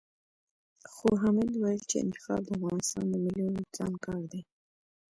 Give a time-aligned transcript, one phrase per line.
[0.93, 4.41] خو حامد ويل چې انتخاب د افغانستان د ملي وُجدان کار دی.